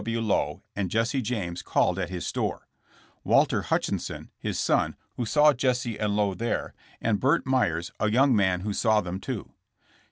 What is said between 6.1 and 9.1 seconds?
Lowe there, and Burt Meyers, a young man who saw